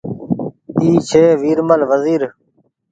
[0.79, 2.21] اي ڇي ورمل وزير